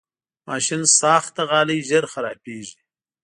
[0.47, 2.77] ماشینساخته غالۍ ژر خرابېږي.